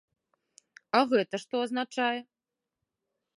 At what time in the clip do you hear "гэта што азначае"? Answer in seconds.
1.11-2.17